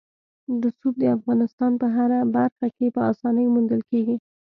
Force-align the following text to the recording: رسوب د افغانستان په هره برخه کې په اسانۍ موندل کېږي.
رسوب 0.63 0.93
د 0.99 1.03
افغانستان 1.17 1.71
په 1.81 1.87
هره 1.95 2.19
برخه 2.35 2.67
کې 2.75 2.87
په 2.95 3.01
اسانۍ 3.11 3.45
موندل 3.53 3.81
کېږي. 3.89 4.15